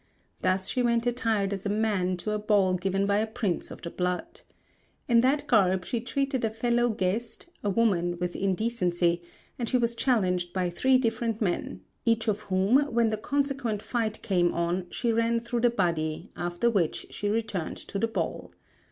[0.41, 3.83] Thus she went attired as a man to a ball given by a Prince of
[3.83, 4.41] the blood.
[5.07, 9.21] In that garb she treated a fellow guest, a woman, with indecency;
[9.59, 14.23] and she was challenged by three different men each of whom, when the consequent fight
[14.23, 18.49] came on, she ran through the body, after which she returned to the ball.